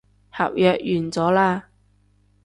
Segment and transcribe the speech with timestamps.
[0.31, 1.61] 合約完咗喇